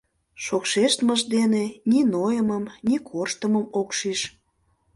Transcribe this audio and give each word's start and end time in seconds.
Шокшештмыж 0.43 1.21
дене 1.35 1.63
ни 1.89 1.99
нойымым, 2.11 2.65
ни 2.87 2.95
корштымым 3.09 3.65
ок 3.79 3.89
шиж. 3.97 4.19